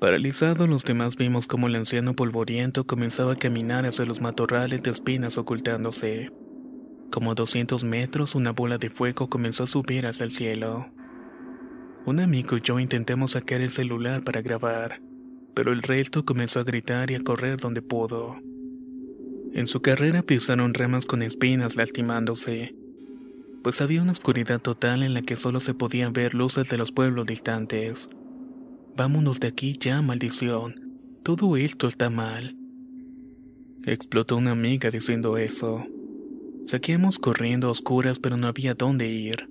Paralizados 0.00 0.68
los 0.68 0.82
demás 0.82 1.14
vimos 1.14 1.46
como 1.46 1.68
el 1.68 1.76
anciano 1.76 2.14
polvoriento 2.14 2.84
comenzaba 2.84 3.34
a 3.34 3.36
caminar 3.36 3.86
hacia 3.86 4.06
los 4.06 4.20
matorrales 4.20 4.82
de 4.82 4.90
espinas 4.90 5.38
ocultándose. 5.38 6.32
Como 7.12 7.30
a 7.30 7.34
200 7.36 7.84
metros 7.84 8.34
una 8.34 8.50
bola 8.50 8.76
de 8.76 8.90
fuego 8.90 9.30
comenzó 9.30 9.62
a 9.62 9.68
subir 9.68 10.04
hacia 10.04 10.24
el 10.24 10.32
cielo. 10.32 10.88
Un 12.06 12.18
amigo 12.18 12.56
y 12.56 12.62
yo 12.62 12.80
intentamos 12.80 13.32
sacar 13.32 13.60
el 13.60 13.70
celular 13.70 14.24
para 14.24 14.42
grabar, 14.42 15.00
pero 15.54 15.70
el 15.70 15.82
resto 15.82 16.24
comenzó 16.24 16.58
a 16.58 16.64
gritar 16.64 17.12
y 17.12 17.14
a 17.14 17.22
correr 17.22 17.58
donde 17.58 17.82
pudo. 17.82 18.36
En 19.52 19.68
su 19.68 19.80
carrera 19.80 20.22
pisaron 20.22 20.74
ramas 20.74 21.06
con 21.06 21.22
espinas 21.22 21.76
lastimándose, 21.76 22.74
pues 23.62 23.80
había 23.80 24.02
una 24.02 24.12
oscuridad 24.12 24.60
total 24.60 25.02
en 25.02 25.14
la 25.14 25.22
que 25.22 25.36
solo 25.36 25.60
se 25.60 25.74
podían 25.74 26.12
ver 26.12 26.34
luces 26.34 26.68
de 26.68 26.78
los 26.78 26.92
pueblos 26.92 27.26
distantes. 27.26 28.08
Vámonos 28.96 29.40
de 29.40 29.48
aquí 29.48 29.76
ya, 29.78 30.02
maldición. 30.02 30.98
Todo 31.22 31.56
esto 31.56 31.88
está 31.88 32.10
mal. 32.10 32.56
Explotó 33.84 34.36
una 34.36 34.52
amiga 34.52 34.90
diciendo 34.90 35.38
eso. 35.38 35.86
Seguíamos 36.64 37.18
corriendo 37.18 37.68
a 37.68 37.70
oscuras 37.70 38.18
pero 38.18 38.36
no 38.36 38.46
había 38.46 38.74
dónde 38.74 39.08
ir. 39.08 39.48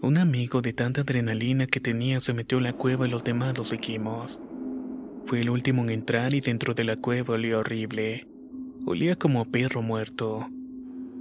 Un 0.00 0.18
amigo 0.18 0.60
de 0.60 0.72
tanta 0.72 1.00
adrenalina 1.00 1.66
que 1.66 1.80
tenía 1.80 2.20
se 2.20 2.34
metió 2.34 2.58
en 2.58 2.64
la 2.64 2.72
cueva 2.74 3.06
y 3.06 3.10
los 3.10 3.24
demás 3.24 3.56
lo 3.56 3.64
seguimos. 3.64 4.40
Fui 5.24 5.40
el 5.40 5.50
último 5.50 5.82
en 5.82 5.90
entrar 5.90 6.34
y 6.34 6.40
dentro 6.40 6.74
de 6.74 6.84
la 6.84 6.96
cueva 6.96 7.34
olía 7.34 7.58
horrible. 7.58 8.26
Olía 8.84 9.16
como 9.16 9.46
perro 9.46 9.80
muerto. 9.80 10.46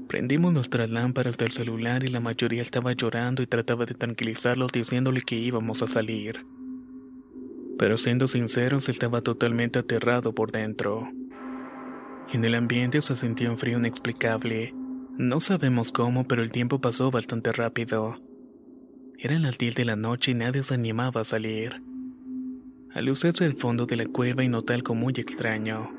Prendimos 0.08 0.54
nuestras 0.54 0.90
lámparas 0.90 1.38
del 1.38 1.52
celular 1.52 2.04
y 2.04 2.08
la 2.08 2.20
mayoría 2.20 2.62
estaba 2.62 2.94
llorando 2.94 3.42
y 3.42 3.48
trataba 3.48 3.86
de 3.86 3.94
tranquilizarlos 3.94 4.72
diciéndole 4.72 5.22
que 5.22 5.36
íbamos 5.36 5.82
a 5.82 5.88
salir. 5.88 6.46
Pero 7.78 7.98
siendo 7.98 8.28
sinceros, 8.28 8.90
estaba 8.90 9.22
totalmente 9.22 9.80
aterrado 9.80 10.34
por 10.34 10.52
dentro. 10.52 11.10
En 12.32 12.46
el 12.46 12.56
ambiente 12.56 13.02
se 13.02 13.16
sentía 13.16 13.52
un 13.52 13.58
frío 13.58 13.78
inexplicable. 13.78 14.74
No 15.18 15.40
sabemos 15.40 15.92
cómo, 15.92 16.28
pero 16.28 16.44
el 16.44 16.52
tiempo 16.52 16.80
pasó 16.80 17.12
bastante 17.12 17.52
rápido. 17.52 18.16
Eran 19.18 19.44
las 19.44 19.58
10 19.58 19.76
de 19.76 19.86
la 19.86 19.96
noche 19.96 20.32
y 20.32 20.36
nadie 20.36 20.64
se 20.64 20.74
animaba 20.74 21.22
a 21.22 21.26
salir. 21.26 21.82
Alucé 22.94 23.30
el 23.44 23.56
fondo 23.56 23.86
de 23.86 23.96
la 23.96 24.06
cueva 24.06 24.44
y 24.44 24.50
noté 24.50 24.74
algo 24.74 24.96
muy 24.96 25.14
extraño. 25.18 25.92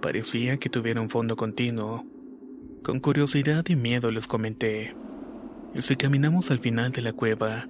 Parecía 0.00 0.56
que 0.58 0.70
tuviera 0.70 1.00
un 1.00 1.10
fondo 1.10 1.36
continuo. 1.36 2.13
Con 2.84 3.00
curiosidad 3.00 3.64
y 3.68 3.76
miedo 3.76 4.10
les 4.10 4.26
comenté. 4.26 4.94
Si 5.78 5.96
caminamos 5.96 6.50
al 6.50 6.58
final 6.58 6.92
de 6.92 7.00
la 7.00 7.14
cueva, 7.14 7.66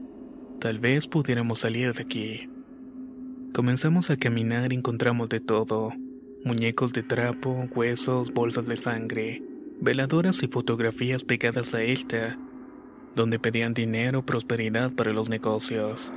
tal 0.58 0.80
vez 0.80 1.06
pudiéramos 1.06 1.60
salir 1.60 1.94
de 1.94 2.02
aquí. 2.02 2.50
Comenzamos 3.54 4.10
a 4.10 4.16
caminar 4.16 4.72
y 4.72 4.74
encontramos 4.74 5.28
de 5.28 5.38
todo. 5.38 5.92
Muñecos 6.44 6.92
de 6.92 7.04
trapo, 7.04 7.68
huesos, 7.72 8.32
bolsas 8.32 8.66
de 8.66 8.76
sangre, 8.76 9.40
veladoras 9.80 10.42
y 10.42 10.48
fotografías 10.48 11.22
pegadas 11.22 11.74
a 11.74 11.82
esta, 11.84 12.36
donde 13.14 13.38
pedían 13.38 13.72
dinero 13.72 14.26
prosperidad 14.26 14.92
para 14.92 15.12
los 15.12 15.28
negocios. 15.28 16.12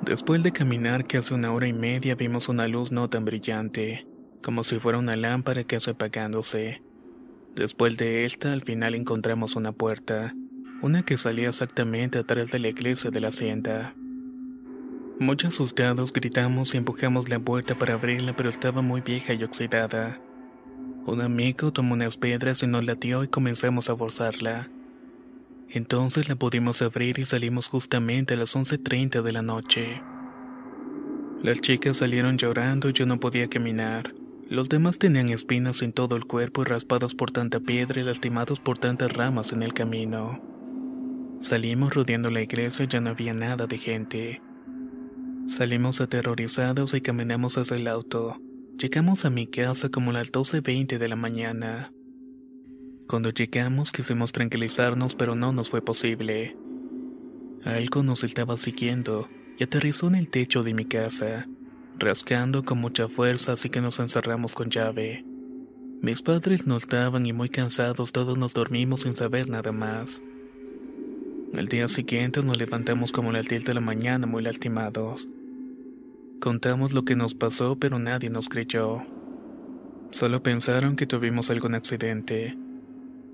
Después 0.00 0.42
de 0.42 0.52
caminar 0.52 1.06
casi 1.06 1.34
una 1.34 1.52
hora 1.52 1.68
y 1.68 1.74
media 1.74 2.14
vimos 2.14 2.48
una 2.48 2.66
luz 2.66 2.92
no 2.92 3.10
tan 3.10 3.26
brillante, 3.26 4.06
como 4.42 4.64
si 4.64 4.78
fuera 4.78 4.96
una 4.96 5.16
lámpara 5.16 5.64
casi 5.64 5.90
apagándose. 5.90 6.80
Después 7.56 7.96
de 7.96 8.24
esta, 8.24 8.52
al 8.52 8.62
final 8.62 8.96
encontramos 8.96 9.54
una 9.54 9.70
puerta, 9.70 10.34
una 10.82 11.04
que 11.04 11.16
salía 11.16 11.48
exactamente 11.48 12.18
atrás 12.18 12.50
de 12.50 12.58
la 12.58 12.68
iglesia 12.68 13.10
de 13.10 13.20
la 13.20 13.28
hacienda. 13.28 13.94
Muy 15.20 15.36
asustados 15.44 16.12
gritamos 16.12 16.74
y 16.74 16.78
empujamos 16.78 17.28
la 17.28 17.38
puerta 17.38 17.76
para 17.76 17.94
abrirla, 17.94 18.34
pero 18.34 18.48
estaba 18.48 18.82
muy 18.82 19.00
vieja 19.02 19.34
y 19.34 19.44
oxidada. 19.44 20.20
Un 21.06 21.20
amigo 21.20 21.72
tomó 21.72 21.94
unas 21.94 22.16
piedras 22.16 22.62
y 22.64 22.66
nos 22.66 22.84
latió 22.84 23.22
y 23.22 23.28
comenzamos 23.28 23.88
a 23.88 23.96
forzarla. 23.96 24.68
Entonces 25.68 26.28
la 26.28 26.34
pudimos 26.34 26.82
abrir 26.82 27.20
y 27.20 27.24
salimos 27.24 27.68
justamente 27.68 28.34
a 28.34 28.36
las 28.36 28.56
11.30 28.56 29.22
de 29.22 29.32
la 29.32 29.42
noche. 29.42 30.02
Las 31.42 31.60
chicas 31.60 31.98
salieron 31.98 32.36
llorando 32.36 32.88
y 32.88 32.94
yo 32.94 33.06
no 33.06 33.20
podía 33.20 33.48
caminar. 33.48 34.12
Los 34.48 34.68
demás 34.68 34.98
tenían 34.98 35.30
espinas 35.30 35.80
en 35.80 35.92
todo 35.92 36.16
el 36.16 36.26
cuerpo 36.26 36.62
y 36.62 36.64
raspados 36.66 37.14
por 37.14 37.30
tanta 37.30 37.60
piedra 37.60 38.00
y 38.00 38.04
lastimados 38.04 38.60
por 38.60 38.76
tantas 38.76 39.12
ramas 39.12 39.52
en 39.52 39.62
el 39.62 39.72
camino. 39.72 40.42
Salimos 41.40 41.94
rodeando 41.94 42.30
la 42.30 42.42
iglesia 42.42 42.84
y 42.84 42.88
ya 42.88 43.00
no 43.00 43.10
había 43.10 43.32
nada 43.32 43.66
de 43.66 43.78
gente. 43.78 44.42
Salimos 45.46 46.00
aterrorizados 46.02 46.92
y 46.92 47.00
caminamos 47.00 47.56
hacia 47.56 47.76
el 47.78 47.88
auto. 47.88 48.38
Llegamos 48.78 49.24
a 49.24 49.30
mi 49.30 49.46
casa 49.46 49.88
como 49.88 50.10
a 50.10 50.14
las 50.14 50.30
12.20 50.30 50.98
de 50.98 51.08
la 51.08 51.16
mañana. 51.16 51.92
Cuando 53.08 53.30
llegamos 53.30 53.92
quisimos 53.92 54.32
tranquilizarnos 54.32 55.14
pero 55.14 55.34
no 55.34 55.52
nos 55.52 55.70
fue 55.70 55.80
posible. 55.80 56.54
Algo 57.64 58.02
nos 58.02 58.24
estaba 58.24 58.58
siguiendo 58.58 59.26
y 59.58 59.64
aterrizó 59.64 60.08
en 60.08 60.16
el 60.16 60.28
techo 60.28 60.62
de 60.62 60.74
mi 60.74 60.84
casa 60.84 61.46
rascando 61.98 62.64
con 62.64 62.78
mucha 62.78 63.08
fuerza 63.08 63.52
así 63.52 63.70
que 63.70 63.80
nos 63.80 63.98
encerramos 64.00 64.54
con 64.54 64.70
llave. 64.70 65.24
Mis 66.00 66.22
padres 66.22 66.66
no 66.66 66.76
estaban 66.76 67.26
y 67.26 67.32
muy 67.32 67.48
cansados 67.48 68.12
todos 68.12 68.36
nos 68.36 68.54
dormimos 68.54 69.00
sin 69.02 69.16
saber 69.16 69.48
nada 69.48 69.72
más. 69.72 70.20
Al 71.56 71.68
día 71.68 71.88
siguiente 71.88 72.42
nos 72.42 72.58
levantamos 72.58 73.12
como 73.12 73.30
a 73.30 73.34
las 73.34 73.46
10 73.46 73.64
de 73.64 73.74
la 73.74 73.80
mañana 73.80 74.26
muy 74.26 74.42
lastimados. 74.42 75.28
Contamos 76.40 76.92
lo 76.92 77.04
que 77.04 77.16
nos 77.16 77.34
pasó 77.34 77.76
pero 77.78 77.98
nadie 77.98 78.28
nos 78.28 78.48
creyó. 78.48 79.02
Solo 80.10 80.42
pensaron 80.42 80.96
que 80.96 81.06
tuvimos 81.06 81.50
algún 81.50 81.74
accidente, 81.74 82.56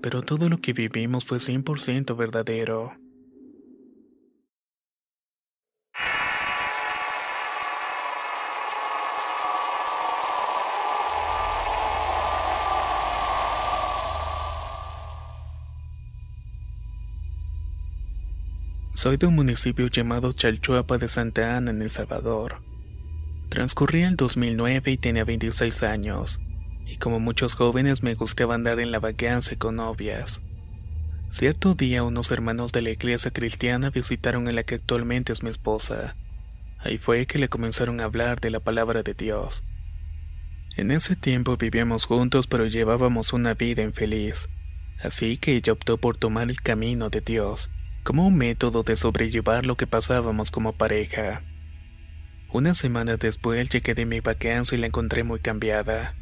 pero 0.01 0.21
todo 0.21 0.49
lo 0.49 0.59
que 0.59 0.73
vivimos 0.73 1.25
fue 1.25 1.39
100% 1.39 2.15
verdadero. 2.15 2.93
Soy 19.01 19.17
de 19.17 19.25
un 19.25 19.33
municipio 19.33 19.87
llamado 19.87 20.31
Chalchuapa 20.31 20.99
de 20.99 21.07
Santa 21.07 21.57
Ana 21.57 21.71
en 21.71 21.81
El 21.81 21.89
Salvador. 21.89 22.61
Transcurría 23.49 24.07
el 24.07 24.15
2009 24.15 24.91
y 24.91 24.97
tenía 24.97 25.25
26 25.25 25.81
años, 25.81 26.39
y 26.85 26.97
como 26.97 27.19
muchos 27.19 27.55
jóvenes 27.55 28.03
me 28.03 28.13
gustaba 28.13 28.53
andar 28.53 28.79
en 28.79 28.91
la 28.91 28.99
vacancia 28.99 29.57
con 29.57 29.77
novias. 29.77 30.43
Cierto 31.31 31.73
día 31.73 32.03
unos 32.03 32.29
hermanos 32.29 32.73
de 32.73 32.83
la 32.83 32.91
iglesia 32.91 33.31
cristiana 33.31 33.89
visitaron 33.89 34.47
a 34.47 34.51
la 34.51 34.61
que 34.61 34.75
actualmente 34.75 35.33
es 35.33 35.41
mi 35.41 35.49
esposa. 35.49 36.15
Ahí 36.77 36.99
fue 36.99 37.25
que 37.25 37.39
le 37.39 37.49
comenzaron 37.49 38.01
a 38.01 38.03
hablar 38.03 38.39
de 38.39 38.51
la 38.51 38.59
palabra 38.59 39.01
de 39.01 39.15
Dios. 39.15 39.63
En 40.77 40.91
ese 40.91 41.15
tiempo 41.15 41.57
vivíamos 41.57 42.05
juntos 42.05 42.45
pero 42.45 42.67
llevábamos 42.67 43.33
una 43.33 43.55
vida 43.55 43.81
infeliz, 43.81 44.47
así 45.01 45.37
que 45.37 45.55
ella 45.55 45.73
optó 45.73 45.97
por 45.97 46.17
tomar 46.17 46.51
el 46.51 46.61
camino 46.61 47.09
de 47.09 47.21
Dios 47.21 47.71
como 48.03 48.27
un 48.27 48.35
método 48.35 48.83
de 48.83 48.95
sobrellevar 48.95 49.65
lo 49.65 49.77
que 49.77 49.87
pasábamos 49.87 50.51
como 50.51 50.73
pareja. 50.73 51.43
Una 52.51 52.75
semana 52.75 53.17
después 53.17 53.69
llegué 53.69 53.93
de 53.93 54.05
mi 54.05 54.19
vacancia 54.19 54.77
y 54.77 54.81
la 54.81 54.87
encontré 54.87 55.23
muy 55.23 55.39
cambiada. 55.39 56.15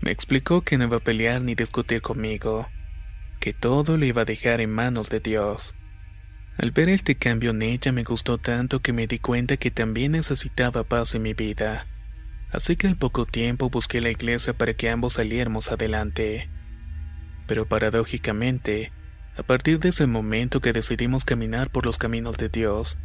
Me 0.00 0.10
explicó 0.10 0.62
que 0.62 0.76
no 0.76 0.84
iba 0.84 0.96
a 0.96 1.00
pelear 1.00 1.40
ni 1.40 1.54
discutir 1.54 2.02
conmigo, 2.02 2.68
que 3.40 3.52
todo 3.52 3.96
lo 3.96 4.04
iba 4.04 4.22
a 4.22 4.26
dejar 4.26 4.60
en 4.60 4.70
manos 4.70 5.08
de 5.08 5.20
Dios. 5.20 5.74
Al 6.58 6.70
ver 6.70 6.88
este 6.88 7.16
cambio 7.16 7.50
en 7.50 7.62
ella 7.62 7.92
me 7.92 8.02
gustó 8.02 8.38
tanto 8.38 8.80
que 8.80 8.92
me 8.92 9.06
di 9.06 9.18
cuenta 9.18 9.56
que 9.56 9.70
también 9.70 10.12
necesitaba 10.12 10.84
paz 10.84 11.14
en 11.14 11.22
mi 11.22 11.34
vida. 11.34 11.86
Así 12.50 12.76
que 12.76 12.86
al 12.86 12.96
poco 12.96 13.26
tiempo 13.26 13.68
busqué 13.68 14.00
la 14.00 14.10
iglesia 14.10 14.54
para 14.54 14.74
que 14.74 14.88
ambos 14.88 15.14
saliéramos 15.14 15.70
adelante. 15.70 16.48
Pero 17.46 17.66
paradójicamente, 17.66 18.90
a 19.36 19.42
partir 19.42 19.78
de 19.80 19.90
ese 19.90 20.06
momento 20.06 20.60
que 20.60 20.72
decidimos 20.72 21.24
caminar 21.24 21.70
por 21.70 21.84
los 21.84 21.98
caminos 21.98 22.38
de 22.38 22.48
Dios, 22.48 22.96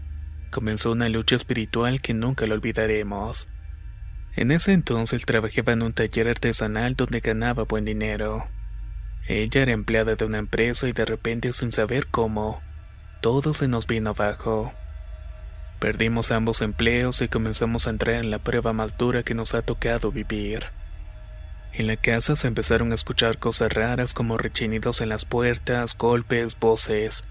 comenzó 0.50 0.92
una 0.92 1.10
lucha 1.10 1.36
espiritual 1.36 2.02
que 2.02 2.14
nunca 2.14 2.48
lo 2.48 2.56
olvidaremos. 2.56 3.50
En 4.36 4.52
ese 4.52 4.72
entonces 4.72 5.26
trabajaba 5.26 5.74
en 5.74 5.82
un 5.82 5.94
taller 5.94 6.30
artesanal 6.30 6.96
donde 6.96 7.20
ganaba 7.20 7.64
buen 7.64 7.84
dinero. 7.84 8.48
Ella 9.28 9.62
era 9.62 9.74
empleada 9.74 10.16
de 10.16 10.26
una 10.26 10.38
empresa 10.38 10.88
y 10.88 10.94
de 10.94 11.06
repente 11.06 11.52
sin 11.52 11.74
saber 11.74 12.08
cómo, 12.08 12.62
todo 13.22 13.54
se 13.54 13.68
nos 13.68 13.86
vino 13.86 14.12
abajo. 14.12 14.74
Perdimos 15.80 16.32
ambos 16.32 16.62
empleos 16.62 17.22
y 17.22 17.28
comenzamos 17.28 17.88
a 17.88 17.90
entrar 17.90 18.16
en 18.16 18.32
la 18.32 18.40
prueba 18.40 18.72
más 18.72 18.98
dura 18.98 19.24
que 19.24 19.34
nos 19.34 19.54
ha 19.54 19.64
tocado 19.64 20.12
vivir. 20.12 20.68
En 21.74 21.88
la 21.88 21.96
casa 21.96 22.36
se 22.36 22.48
empezaron 22.48 22.92
a 22.92 22.96
escuchar 22.96 23.38
cosas 23.38 23.72
raras 23.72 24.14
como 24.14 24.38
rechinidos 24.38 25.00
en 25.00 25.08
las 25.08 25.24
puertas, 25.24 25.98
golpes, 25.98 26.60
voces. 26.60 27.24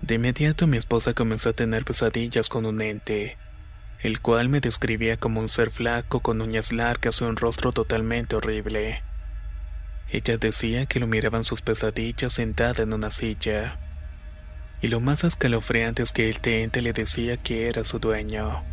De 0.00 0.14
inmediato 0.14 0.66
mi 0.66 0.78
esposa 0.78 1.12
comenzó 1.12 1.50
a 1.50 1.52
tener 1.52 1.84
pesadillas 1.84 2.48
con 2.48 2.64
un 2.64 2.80
ente, 2.80 3.36
el 4.00 4.20
cual 4.20 4.48
me 4.48 4.60
describía 4.60 5.18
como 5.18 5.40
un 5.40 5.50
ser 5.50 5.70
flaco 5.70 6.20
con 6.20 6.40
uñas 6.40 6.72
largas 6.72 7.20
y 7.20 7.24
un 7.24 7.36
rostro 7.36 7.72
totalmente 7.72 8.36
horrible. 8.36 9.02
Ella 10.10 10.38
decía 10.38 10.86
que 10.86 10.98
lo 10.98 11.06
miraban 11.06 11.44
sus 11.44 11.60
pesadillas 11.60 12.32
sentada 12.32 12.82
en 12.82 12.92
una 12.92 13.10
silla. 13.10 13.78
Y 14.80 14.88
lo 14.88 15.00
más 15.00 15.24
escalofriante 15.24 16.02
es 16.02 16.12
que 16.12 16.28
el 16.28 16.38
ente 16.42 16.82
le 16.82 16.92
decía 16.92 17.36
que 17.36 17.68
era 17.68 17.84
su 17.84 17.98
dueño. 17.98 18.64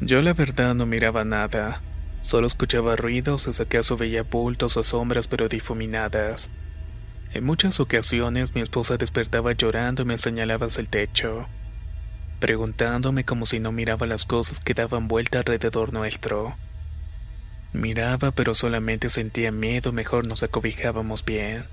Yo 0.00 0.22
la 0.22 0.32
verdad 0.32 0.74
no 0.74 0.86
miraba 0.86 1.24
nada, 1.24 1.82
Solo 2.22 2.46
escuchaba 2.46 2.96
ruidos 2.96 3.48
y 3.48 3.62
acaso 3.62 3.96
veía 3.96 4.22
bultos 4.22 4.76
o 4.76 4.82
sombras 4.82 5.26
pero 5.26 5.48
difuminadas. 5.48 6.50
En 7.34 7.44
muchas 7.44 7.80
ocasiones 7.80 8.54
mi 8.54 8.60
esposa 8.60 8.96
despertaba 8.96 9.52
llorando 9.52 10.02
y 10.02 10.06
me 10.06 10.18
señalaba 10.18 10.66
hacia 10.66 10.82
el 10.82 10.88
techo, 10.88 11.46
preguntándome 12.40 13.24
como 13.24 13.46
si 13.46 13.58
no 13.58 13.72
miraba 13.72 14.06
las 14.06 14.24
cosas 14.24 14.60
que 14.60 14.74
daban 14.74 15.08
vuelta 15.08 15.38
alrededor 15.38 15.92
nuestro. 15.92 16.56
Miraba 17.72 18.32
pero 18.32 18.54
solamente 18.54 19.08
sentía 19.08 19.50
miedo, 19.50 19.92
mejor 19.92 20.26
nos 20.26 20.42
acobijábamos 20.42 21.24
bien. 21.24 21.66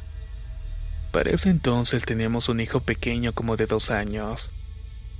Para 1.11 1.31
ese 1.31 1.49
entonces 1.49 2.05
teníamos 2.05 2.49
un 2.49 2.59
hijo 2.59 2.79
pequeño 2.81 3.33
como 3.33 3.57
de 3.57 3.65
dos 3.65 3.91
años. 3.91 4.51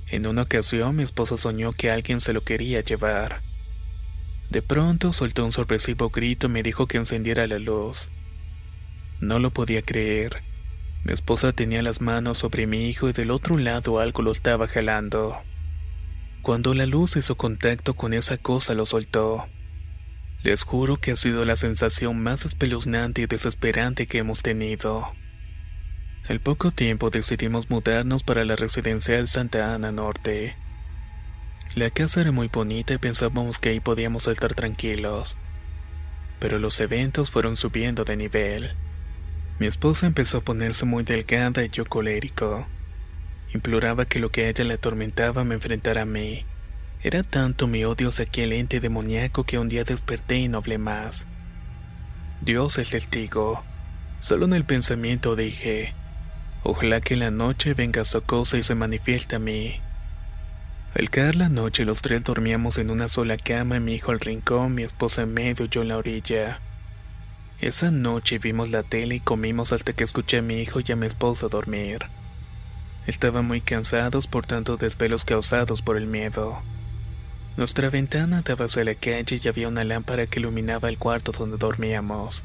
En 0.06 0.26
una 0.26 0.42
ocasión 0.42 0.96
mi 0.96 1.02
esposa 1.02 1.36
soñó 1.36 1.72
que 1.72 1.90
alguien 1.90 2.20
se 2.20 2.32
lo 2.32 2.42
quería 2.42 2.80
llevar. 2.80 3.42
De 4.50 4.62
pronto 4.62 5.12
soltó 5.12 5.44
un 5.44 5.52
sorpresivo 5.52 6.10
grito 6.10 6.48
y 6.48 6.50
me 6.50 6.62
dijo 6.64 6.88
que 6.88 6.98
encendiera 6.98 7.46
la 7.46 7.60
luz. 7.60 8.10
No 9.20 9.38
lo 9.38 9.52
podía 9.52 9.82
creer. 9.82 10.42
Mi 11.04 11.12
esposa 11.12 11.52
tenía 11.52 11.82
las 11.82 12.00
manos 12.00 12.38
sobre 12.38 12.66
mi 12.66 12.88
hijo 12.88 13.08
y 13.08 13.12
del 13.12 13.30
otro 13.30 13.56
lado 13.56 14.00
algo 14.00 14.22
lo 14.22 14.32
estaba 14.32 14.66
jalando. 14.66 15.36
Cuando 16.42 16.74
la 16.74 16.86
luz 16.86 17.16
hizo 17.16 17.36
contacto 17.36 17.94
con 17.94 18.12
esa 18.12 18.38
cosa 18.38 18.74
lo 18.74 18.86
soltó. 18.86 19.46
Les 20.42 20.64
juro 20.64 20.96
que 20.96 21.12
ha 21.12 21.16
sido 21.16 21.44
la 21.44 21.56
sensación 21.56 22.18
más 22.18 22.44
espeluznante 22.44 23.22
y 23.22 23.26
desesperante 23.26 24.06
que 24.06 24.18
hemos 24.18 24.42
tenido. 24.42 25.12
Al 26.28 26.40
poco 26.40 26.70
tiempo 26.70 27.10
decidimos 27.10 27.70
mudarnos 27.70 28.22
para 28.22 28.44
la 28.44 28.56
residencial 28.56 29.28
Santa 29.28 29.74
Ana 29.74 29.92
Norte. 29.92 30.56
La 31.76 31.88
casa 31.88 32.20
era 32.20 32.32
muy 32.32 32.48
bonita 32.48 32.94
y 32.94 32.98
pensábamos 32.98 33.60
que 33.60 33.68
ahí 33.68 33.78
podíamos 33.78 34.26
estar 34.26 34.54
tranquilos. 34.54 35.36
Pero 36.40 36.58
los 36.58 36.80
eventos 36.80 37.30
fueron 37.30 37.56
subiendo 37.56 38.04
de 38.04 38.16
nivel. 38.16 38.74
Mi 39.60 39.66
esposa 39.66 40.08
empezó 40.08 40.38
a 40.38 40.40
ponerse 40.40 40.84
muy 40.84 41.04
delgada 41.04 41.64
y 41.64 41.68
yo 41.68 41.84
colérico. 41.84 42.66
Imploraba 43.54 44.04
que 44.04 44.18
lo 44.18 44.30
que 44.30 44.46
a 44.46 44.48
ella 44.48 44.64
le 44.64 44.74
atormentaba 44.74 45.44
me 45.44 45.54
enfrentara 45.54 46.02
a 46.02 46.06
mí. 46.06 46.44
Era 47.04 47.22
tanto 47.22 47.68
mi 47.68 47.84
odio 47.84 48.08
hacia 48.08 48.24
aquel 48.24 48.52
ente 48.52 48.80
demoníaco 48.80 49.44
que 49.44 49.58
un 49.58 49.68
día 49.68 49.84
desperté 49.84 50.38
y 50.38 50.48
no 50.48 50.58
hablé 50.58 50.78
más. 50.78 51.24
Dios 52.40 52.78
es 52.78 52.90
testigo. 52.90 53.62
Solo 54.18 54.46
en 54.46 54.54
el 54.54 54.64
pensamiento 54.64 55.36
dije, 55.36 55.94
ojalá 56.64 57.00
que 57.00 57.14
en 57.14 57.20
la 57.20 57.30
noche 57.30 57.74
venga 57.74 58.04
su 58.04 58.20
cosa 58.22 58.58
y 58.58 58.64
se 58.64 58.74
manifieste 58.74 59.36
a 59.36 59.38
mí. 59.38 59.80
Al 60.94 61.08
caer 61.08 61.36
la 61.36 61.48
noche 61.48 61.84
los 61.84 62.02
tres 62.02 62.24
dormíamos 62.24 62.76
en 62.76 62.90
una 62.90 63.08
sola 63.08 63.36
cama, 63.36 63.78
mi 63.78 63.94
hijo 63.94 64.10
al 64.10 64.18
rincón, 64.18 64.74
mi 64.74 64.82
esposa 64.82 65.22
en 65.22 65.32
medio 65.32 65.66
yo 65.66 65.82
en 65.82 65.88
la 65.88 65.96
orilla. 65.96 66.60
Esa 67.60 67.92
noche 67.92 68.38
vimos 68.38 68.70
la 68.70 68.82
tele 68.82 69.16
y 69.16 69.20
comimos 69.20 69.72
hasta 69.72 69.92
que 69.92 70.02
escuché 70.02 70.38
a 70.38 70.42
mi 70.42 70.60
hijo 70.60 70.80
y 70.84 70.90
a 70.90 70.96
mi 70.96 71.06
esposa 71.06 71.46
dormir. 71.46 72.06
Estaban 73.06 73.46
muy 73.46 73.60
cansados 73.60 74.26
por 74.26 74.46
tantos 74.46 74.80
desvelos 74.80 75.24
causados 75.24 75.80
por 75.80 75.96
el 75.96 76.06
miedo. 76.06 76.60
Nuestra 77.56 77.88
ventana 77.88 78.42
daba 78.42 78.64
hacia 78.64 78.84
la 78.84 78.94
calle 78.94 79.40
y 79.42 79.48
había 79.48 79.68
una 79.68 79.84
lámpara 79.84 80.26
que 80.26 80.40
iluminaba 80.40 80.88
el 80.88 80.98
cuarto 80.98 81.30
donde 81.30 81.56
dormíamos. 81.56 82.42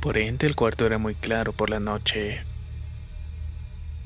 Por 0.00 0.18
ende, 0.18 0.48
el 0.48 0.56
cuarto 0.56 0.84
era 0.84 0.98
muy 0.98 1.14
claro 1.14 1.52
por 1.52 1.70
la 1.70 1.78
noche. 1.78 2.40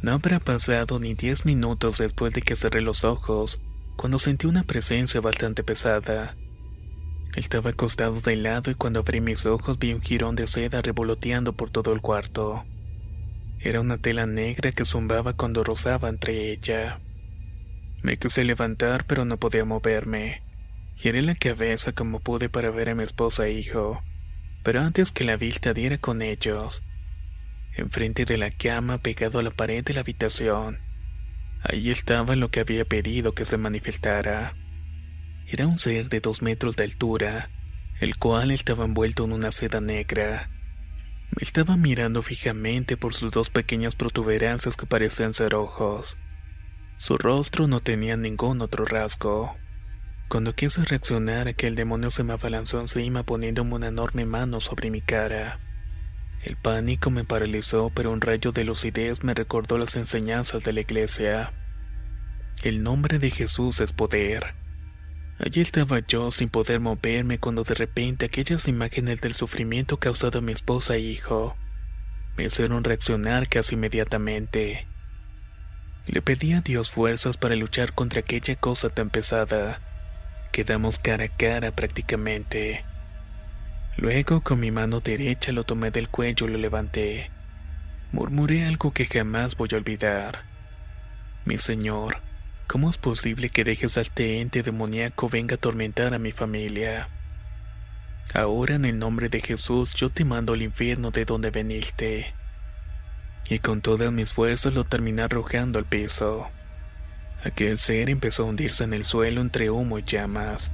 No 0.02 0.12
habrá 0.12 0.40
pasado 0.40 0.98
ni 0.98 1.14
diez 1.14 1.44
minutos 1.44 1.98
después 1.98 2.32
de 2.32 2.42
que 2.42 2.56
cerré 2.56 2.80
los 2.80 3.04
ojos, 3.04 3.62
cuando 3.96 4.18
sentí 4.18 4.48
una 4.48 4.64
presencia 4.64 5.20
bastante 5.20 5.62
pesada. 5.62 6.36
Estaba 7.36 7.70
acostado 7.70 8.20
de 8.20 8.34
lado 8.34 8.72
y 8.72 8.74
cuando 8.74 9.00
abrí 9.00 9.20
mis 9.20 9.46
ojos 9.46 9.78
vi 9.78 9.92
un 9.92 10.02
jirón 10.02 10.34
de 10.34 10.48
seda 10.48 10.82
revoloteando 10.82 11.52
por 11.52 11.70
todo 11.70 11.92
el 11.92 12.00
cuarto. 12.00 12.64
Era 13.60 13.80
una 13.80 13.96
tela 13.96 14.26
negra 14.26 14.72
que 14.72 14.84
zumbaba 14.84 15.34
cuando 15.34 15.62
rozaba 15.62 16.08
entre 16.08 16.50
ella. 16.50 16.98
Me 18.02 18.16
quise 18.16 18.42
levantar 18.42 19.06
pero 19.06 19.24
no 19.24 19.36
podía 19.36 19.64
moverme. 19.64 20.42
Giré 20.96 21.22
la 21.22 21.36
cabeza 21.36 21.92
como 21.92 22.18
pude 22.18 22.48
para 22.48 22.72
ver 22.72 22.88
a 22.88 22.96
mi 22.96 23.04
esposa 23.04 23.46
e 23.46 23.52
hijo, 23.52 24.02
pero 24.64 24.80
antes 24.80 25.12
que 25.12 25.22
la 25.22 25.36
vista 25.36 25.72
diera 25.72 25.98
con 25.98 26.22
ellos, 26.22 26.82
enfrente 27.74 28.24
de 28.24 28.38
la 28.38 28.50
cama 28.50 28.98
pegado 28.98 29.38
a 29.38 29.42
la 29.42 29.50
pared 29.50 29.84
de 29.84 29.94
la 29.94 30.00
habitación, 30.00 30.80
ahí 31.62 31.90
estaba 31.90 32.36
lo 32.36 32.50
que 32.50 32.60
había 32.60 32.84
pedido 32.84 33.34
que 33.34 33.44
se 33.44 33.56
manifestara. 33.56 34.54
Era 35.46 35.66
un 35.66 35.78
ser 35.78 36.08
de 36.08 36.20
dos 36.20 36.42
metros 36.42 36.76
de 36.76 36.84
altura, 36.84 37.50
el 38.00 38.16
cual 38.16 38.50
estaba 38.50 38.84
envuelto 38.84 39.24
en 39.24 39.32
una 39.32 39.52
seda 39.52 39.80
negra. 39.80 40.50
Me 41.30 41.42
estaba 41.42 41.76
mirando 41.76 42.22
fijamente 42.22 42.96
por 42.96 43.14
sus 43.14 43.30
dos 43.30 43.48
pequeñas 43.48 43.94
protuberancias 43.94 44.76
que 44.76 44.86
parecían 44.86 45.32
ser 45.32 45.54
ojos. 45.54 46.18
Su 46.98 47.16
rostro 47.16 47.66
no 47.68 47.80
tenía 47.80 48.16
ningún 48.16 48.60
otro 48.60 48.84
rasgo. 48.84 49.56
Cuando 50.28 50.54
quise 50.54 50.84
reaccionar, 50.84 51.48
aquel 51.48 51.74
demonio 51.74 52.10
se 52.10 52.22
me 52.22 52.34
abalanzó 52.34 52.80
encima 52.80 53.22
poniéndome 53.22 53.74
una 53.74 53.88
enorme 53.88 54.24
mano 54.24 54.60
sobre 54.60 54.90
mi 54.90 55.00
cara. 55.00 55.58
El 56.42 56.56
pánico 56.56 57.10
me 57.10 57.24
paralizó, 57.24 57.90
pero 57.94 58.10
un 58.10 58.20
rayo 58.20 58.52
de 58.52 58.64
lucidez 58.64 59.22
me 59.22 59.34
recordó 59.34 59.78
las 59.78 59.96
enseñanzas 59.96 60.64
de 60.64 60.72
la 60.72 60.80
iglesia. 60.80 61.52
El 62.62 62.82
nombre 62.82 63.18
de 63.18 63.30
Jesús 63.30 63.80
es 63.80 63.92
poder. 63.92 64.54
Allí 65.38 65.60
estaba 65.60 66.00
yo 66.00 66.30
sin 66.30 66.48
poder 66.48 66.80
moverme 66.80 67.38
cuando 67.38 67.64
de 67.64 67.74
repente 67.74 68.26
aquellas 68.26 68.68
imágenes 68.68 69.20
del 69.20 69.34
sufrimiento 69.34 69.98
causado 69.98 70.38
a 70.38 70.42
mi 70.42 70.52
esposa 70.52 70.96
e 70.96 71.00
hijo 71.00 71.56
me 72.36 72.44
hicieron 72.44 72.84
reaccionar 72.84 73.48
casi 73.48 73.74
inmediatamente. 73.74 74.86
Le 76.06 76.22
pedí 76.22 76.54
a 76.54 76.60
Dios 76.60 76.90
fuerzas 76.90 77.36
para 77.36 77.54
luchar 77.54 77.92
contra 77.92 78.20
aquella 78.20 78.56
cosa 78.56 78.90
tan 78.90 79.10
pesada. 79.10 79.80
Quedamos 80.50 80.98
cara 80.98 81.24
a 81.24 81.28
cara 81.28 81.72
prácticamente. 81.72 82.84
Luego 83.96 84.40
con 84.40 84.60
mi 84.60 84.70
mano 84.70 85.00
derecha 85.00 85.52
lo 85.52 85.64
tomé 85.64 85.90
del 85.90 86.08
cuello 86.08 86.46
y 86.46 86.50
lo 86.50 86.58
levanté. 86.58 87.30
Murmuré 88.12 88.64
algo 88.64 88.92
que 88.92 89.06
jamás 89.06 89.56
voy 89.56 89.68
a 89.72 89.76
olvidar. 89.76 90.44
Mi 91.44 91.58
señor, 91.58 92.18
¿cómo 92.66 92.90
es 92.90 92.96
posible 92.96 93.50
que 93.50 93.64
dejes 93.64 93.96
a 93.98 94.00
este 94.02 94.40
ente 94.40 94.62
demoníaco 94.62 95.28
venga 95.28 95.54
a 95.54 95.56
atormentar 95.56 96.14
a 96.14 96.18
mi 96.18 96.32
familia? 96.32 97.08
Ahora 98.34 98.76
en 98.76 98.84
el 98.84 98.98
nombre 98.98 99.28
de 99.28 99.40
Jesús 99.40 99.94
yo 99.94 100.10
te 100.10 100.24
mando 100.24 100.54
al 100.54 100.62
infierno 100.62 101.10
de 101.10 101.24
donde 101.24 101.50
veniste 101.50 102.34
y 103.48 103.58
con 103.58 103.80
todas 103.80 104.12
mis 104.12 104.32
fuerzas 104.32 104.72
lo 104.72 104.84
terminé 104.84 105.22
arrojando 105.22 105.78
al 105.78 105.84
piso. 105.84 106.48
Aquel 107.44 107.78
ser 107.78 108.08
empezó 108.08 108.44
a 108.44 108.46
hundirse 108.46 108.84
en 108.84 108.94
el 108.94 109.04
suelo 109.04 109.40
entre 109.40 109.70
humo 109.70 109.98
y 109.98 110.04
llamas, 110.04 110.70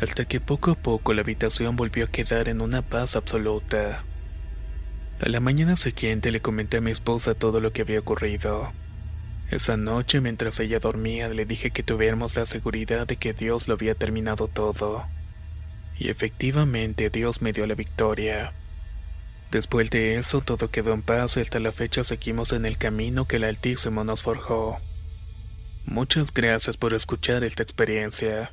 hasta 0.00 0.24
que 0.26 0.40
poco 0.40 0.72
a 0.72 0.74
poco 0.74 1.14
la 1.14 1.22
habitación 1.22 1.76
volvió 1.76 2.04
a 2.04 2.10
quedar 2.10 2.48
en 2.48 2.60
una 2.60 2.82
paz 2.82 3.16
absoluta. 3.16 4.04
A 5.20 5.28
la 5.28 5.40
mañana 5.40 5.76
siguiente 5.76 6.30
le 6.30 6.40
comenté 6.40 6.76
a 6.76 6.80
mi 6.82 6.90
esposa 6.90 7.34
todo 7.34 7.60
lo 7.60 7.72
que 7.72 7.82
había 7.82 8.00
ocurrido. 8.00 8.72
Esa 9.50 9.76
noche, 9.76 10.20
mientras 10.20 10.58
ella 10.60 10.80
dormía, 10.80 11.28
le 11.28 11.46
dije 11.46 11.70
que 11.70 11.82
tuviéramos 11.82 12.36
la 12.36 12.46
seguridad 12.46 13.06
de 13.06 13.16
que 13.16 13.32
Dios 13.32 13.68
lo 13.68 13.74
había 13.74 13.94
terminado 13.94 14.48
todo. 14.48 15.06
Y 15.98 16.08
efectivamente 16.08 17.08
Dios 17.10 17.40
me 17.40 17.52
dio 17.52 17.66
la 17.66 17.74
victoria. 17.74 18.52
Después 19.50 19.88
de 19.90 20.16
eso 20.16 20.40
todo 20.40 20.70
quedó 20.70 20.92
en 20.92 21.02
paz 21.02 21.36
y 21.36 21.40
hasta 21.40 21.60
la 21.60 21.72
fecha 21.72 22.02
seguimos 22.04 22.52
en 22.52 22.66
el 22.66 22.76
camino 22.76 23.26
que 23.26 23.36
el 23.36 23.44
Altísimo 23.44 24.04
nos 24.04 24.22
forjó. 24.22 24.78
Muchas 25.84 26.34
gracias 26.34 26.76
por 26.76 26.92
escuchar 26.92 27.44
esta 27.44 27.62
experiencia. 27.62 28.52